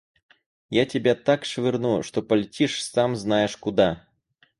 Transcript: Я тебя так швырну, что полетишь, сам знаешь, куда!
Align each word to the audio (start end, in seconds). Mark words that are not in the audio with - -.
Я 0.71 0.87
тебя 0.87 1.13
так 1.13 1.45
швырну, 1.45 2.01
что 2.01 2.23
полетишь, 2.23 2.83
сам 2.83 3.15
знаешь, 3.15 3.55
куда! 3.55 4.07